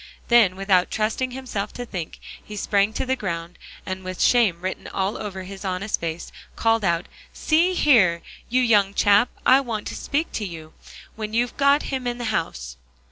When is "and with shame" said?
3.85-4.61